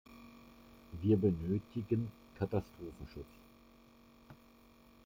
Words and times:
Wir 1.03 1.15
benötigen 1.15 2.11
Katastrophenschutz. 2.39 3.27